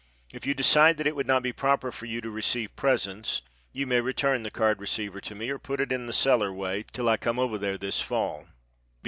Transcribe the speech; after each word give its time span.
If 0.33 0.47
you 0.47 0.55
decide 0.55 0.97
that 0.97 1.05
it 1.05 1.15
would 1.15 1.27
not 1.27 1.43
be 1.43 1.53
proper 1.53 1.91
for 1.91 2.07
you 2.07 2.21
to 2.21 2.31
receive 2.31 2.75
presents, 2.75 3.43
you 3.71 3.85
may 3.85 4.01
return 4.01 4.41
the 4.41 4.49
card 4.49 4.79
receiver 4.81 5.21
to 5.21 5.35
me, 5.35 5.51
or 5.51 5.59
put 5.59 5.79
it 5.79 5.91
in 5.91 6.07
the 6.07 6.11
cellar 6.11 6.51
way 6.51 6.83
till 6.91 7.07
I 7.07 7.17
come 7.17 7.37
over 7.37 7.59
there 7.59 7.77
this 7.77 8.01
fall. 8.01 8.47